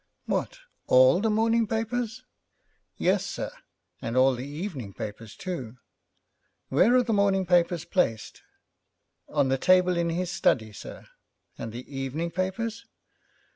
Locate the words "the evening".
4.33-4.95, 11.71-12.31